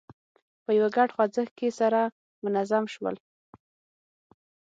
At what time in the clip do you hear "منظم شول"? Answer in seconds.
2.43-3.15